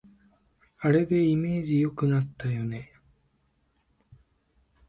[0.79, 2.91] あれでイメージ良くなったよね